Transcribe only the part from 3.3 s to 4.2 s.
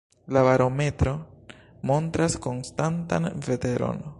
veteron.